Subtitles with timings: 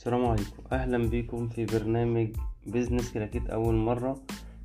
[0.00, 0.62] السلام عليكم.
[0.72, 2.28] أهلا بكم في برنامج
[2.66, 4.14] بيزنس كلاكيت أول مرة.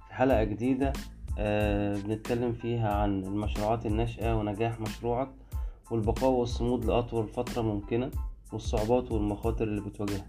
[0.07, 0.93] في حلقة جديدة
[1.39, 5.29] آه بنتكلم فيها عن المشروعات الناشئة ونجاح مشروعك
[5.91, 8.11] والبقاء والصمود لأطول فترة ممكنة
[8.53, 10.27] والصعوبات والمخاطر اللي بتواجهها.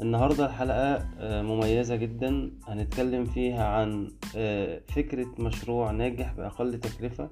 [0.00, 2.50] النهارده الحلقة آه مميزة جدا.
[2.66, 7.30] هنتكلم فيها عن آه فكرة مشروع ناجح بأقل تكلفة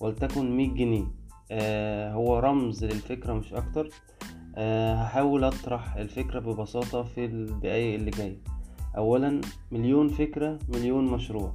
[0.00, 1.04] ولتكن 100 جنيه.
[1.50, 3.88] آه هو رمز للفكرة مش أكتر.
[4.56, 8.36] هحاول أطرح الفكرة ببساطة في الدقايق اللي جاية.
[8.96, 9.40] أولا
[9.72, 11.54] مليون فكرة مليون مشروع.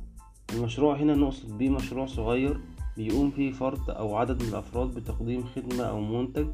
[0.54, 2.60] المشروع هنا نقصد بيه مشروع صغير
[2.98, 6.48] بيقوم فيه فرد أو عدد من الأفراد بتقديم خدمة أو منتج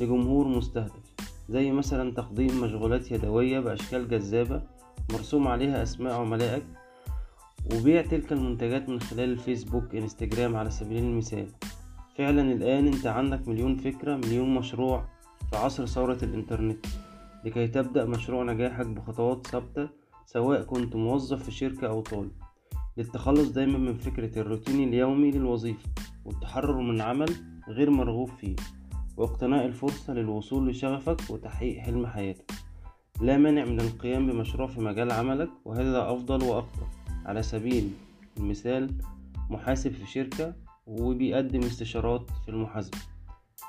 [0.00, 1.14] لجمهور مستهدف.
[1.48, 4.62] زي مثلا تقديم مشغولات يدوية بأشكال جذابة
[5.12, 6.64] مرسوم عليها أسماء عملائك
[7.74, 11.46] وبيع تلك المنتجات من خلال الفيسبوك إنستجرام على سبيل المثال.
[12.18, 15.04] فعلا الآن أنت عندك مليون فكرة مليون مشروع
[15.50, 16.86] في عصر ثورة الإنترنت
[17.44, 19.88] لكي تبدأ مشروع نجاحك بخطوات ثابتة
[20.26, 22.32] سواء كنت موظف في شركة أو طالب.
[22.96, 25.88] للتخلص دايما من فكرة الروتين اليومي للوظيفة
[26.24, 27.30] والتحرر من عمل
[27.68, 28.56] غير مرغوب فيه
[29.16, 32.52] واقتناء الفرصة للوصول لشغفك وتحقيق حلم حياتك.
[33.20, 36.86] لا مانع من القيام بمشروع في مجال عملك وهذا أفضل وأكثر
[37.24, 37.90] على سبيل
[38.38, 38.90] المثال
[39.50, 40.54] محاسب في شركة
[40.86, 42.98] وبيقدم استشارات في المحاسبة.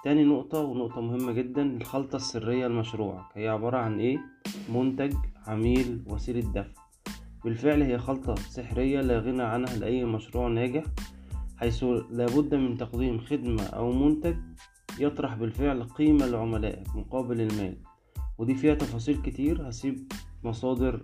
[0.04, 4.18] تاني نقطة ونقطة مهمة جدا الخلطة السرية لمشروعك هي عبارة عن إيه؟
[4.70, 5.14] منتج
[5.48, 6.82] عميل وسيلة دفع.
[7.44, 10.84] بالفعل هي خلطة سحرية لا غنى عنها لأي مشروع ناجح
[11.58, 14.36] حيث لابد من تقديم خدمة أو منتج
[15.00, 17.78] يطرح بالفعل قيمة لعملائك مقابل المال.
[18.38, 20.12] ودي فيها تفاصيل كتير هسيب
[20.44, 20.98] مصادر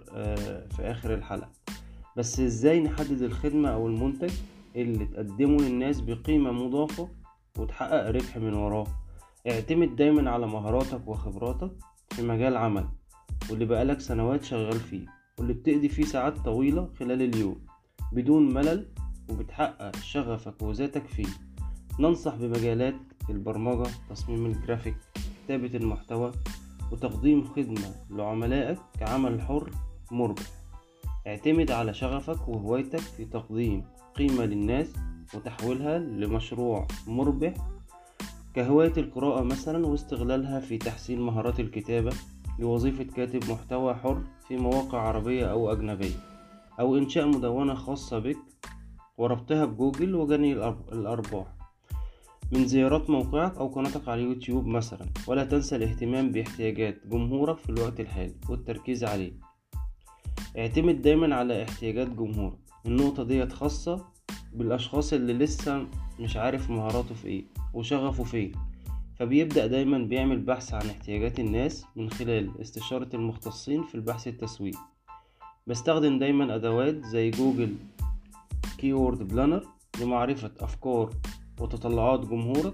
[0.75, 1.49] في آخر الحلقة.
[2.17, 4.31] بس إزاي نحدد الخدمة أو المنتج
[4.75, 7.09] اللي تقدمه للناس بقيمة مضافة
[7.57, 8.87] وتحقق ربح من وراه.
[9.49, 11.71] اعتمد دايما على مهاراتك وخبراتك
[12.11, 12.87] في مجال عمل
[13.49, 15.05] واللي بقالك سنوات شغال فيه
[15.37, 17.65] واللي بتقضي فيه ساعات طويلة خلال اليوم
[18.11, 18.93] بدون ملل
[19.29, 21.27] وبتحقق شغفك وذاتك فيه.
[21.99, 22.95] ننصح بمجالات
[23.29, 24.97] البرمجة تصميم الجرافيك
[25.45, 26.31] كتابة المحتوى
[26.91, 29.71] وتقديم خدمة لعملائك كعمل حر
[30.11, 30.62] مربح.
[31.27, 33.83] اعتمد على شغفك وهوايتك في تقديم
[34.15, 34.93] قيمة للناس
[35.33, 37.53] وتحويلها لمشروع مربح
[38.55, 42.11] كهواية القراءة مثلا واستغلالها في تحسين مهارات الكتابة
[42.59, 46.15] لوظيفة كاتب محتوى حر في مواقع عربية أو أجنبية
[46.79, 48.37] أو إنشاء مدونة خاصة بك
[49.17, 50.53] وربطها بجوجل وجني
[50.91, 51.47] الأرباح
[52.51, 57.99] من زيارات موقعك أو قناتك على يوتيوب مثلا ولا تنسى الاهتمام باحتياجات جمهورك في الوقت
[57.99, 59.52] الحالي والتركيز عليه
[60.57, 62.57] اعتمد دايما على احتياجات جمهورك.
[62.85, 64.05] النقطة ديت خاصة
[64.53, 65.87] بالأشخاص اللي لسه
[66.19, 67.43] مش عارف مهاراته في إيه
[67.73, 68.51] وشغفه فين.
[69.15, 74.79] فبيبدأ دايما بيعمل بحث عن احتياجات الناس من خلال استشارة المختصين في البحث التسويقي
[75.67, 77.75] بستخدم دايما أدوات زي جوجل
[78.77, 79.63] Keyword Planner
[80.01, 81.09] لمعرفة أفكار
[81.59, 82.73] وتطلعات جمهورك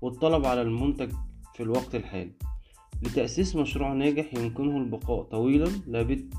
[0.00, 1.12] والطلب على المنتج
[1.54, 2.32] في الوقت الحالي.
[3.02, 5.68] لتأسيس مشروع ناجح يمكنه البقاء طويلا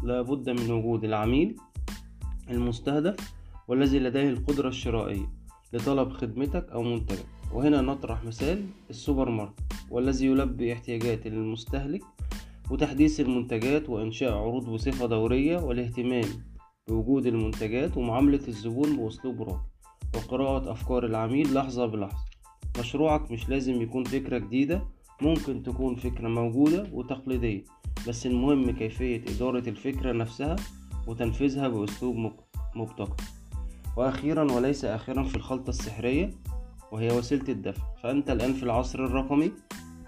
[0.03, 1.55] لابد من وجود العميل
[2.49, 3.33] المستهدف
[3.67, 5.31] والذي لديه القدرة الشرائية
[5.73, 7.25] لطلب خدمتك أو منتجك.
[7.53, 9.53] وهنا نطرح مثال السوبر ماركت
[9.91, 12.01] والذي يلبي احتياجات المستهلك
[12.71, 16.25] وتحديث المنتجات وإنشاء عروض بصفة دورية والاهتمام
[16.87, 19.65] بوجود المنتجات ومعاملة الزبون بأسلوب راقي
[20.15, 22.25] وقراءة أفكار العميل لحظة بلحظة.
[22.79, 24.87] مشروعك مش لازم يكون فكرة جديدة
[25.23, 27.63] ممكن تكون فكرة موجودة وتقليدية
[28.07, 30.55] بس المهم كيفية إدارة الفكرة نفسها
[31.07, 32.31] وتنفيذها بأسلوب
[32.75, 33.23] مبتكر.
[33.97, 36.29] وأخيرا وليس آخرا في الخلطة السحرية
[36.91, 37.83] وهي وسيلة الدفع.
[38.03, 39.51] فأنت الآن في العصر الرقمي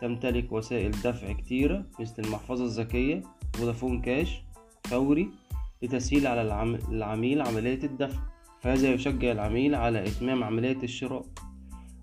[0.02, 3.22] تمتلك وسائل دفع كتيرة مثل المحفظة الذكية
[3.54, 4.42] Vodafone Cash
[4.84, 5.30] فوري
[5.82, 6.42] لتسهيل على
[6.92, 8.20] العميل عملية الدفع.
[8.62, 11.26] فهذا يشجع العميل على إتمام عملية الشراء.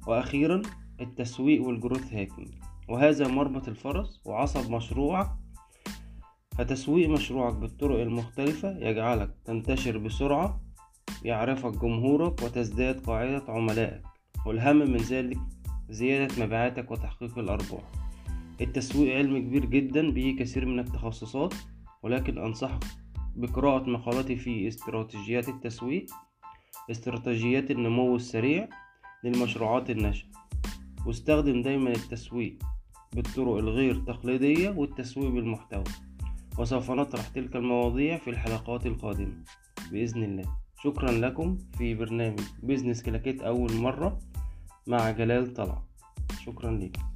[0.06, 0.62] وأخيرا
[1.00, 5.30] التسويق وال growth hacking وهذا مربط الفرس وعصب مشروعك.
[6.58, 10.60] فتسويق مشروعك بالطرق المختلفة يجعلك تنتشر بسرعة
[11.24, 14.02] يعرفك جمهورك وتزداد قاعدة عملائك.
[14.46, 15.38] والأهم من ذلك
[15.90, 17.82] زيادة مبيعاتك وتحقيق الأرباح.
[18.60, 21.54] التسويق علم كبير جدا به كثير من التخصصات.
[22.02, 22.84] ولكن أنصحك
[23.36, 26.06] بقراءة مقالاتي في استراتيجيات التسويق
[26.90, 28.68] استراتيجيات النمو السريع
[29.24, 30.28] للمشروعات الناشئة
[31.06, 32.58] واستخدم دايما التسويق
[33.12, 35.84] بالطرق الغير تقليدية والتسويق بالمحتوى
[36.58, 39.44] وسوف نطرح تلك المواضيع في الحلقات القادمة.
[39.92, 40.44] بإذن الله.
[40.82, 44.18] شكرا لكم في برنامج بيزنس كلاكيت أول مرة
[44.86, 45.82] مع جلال طلع
[46.44, 47.11] شكرا لكم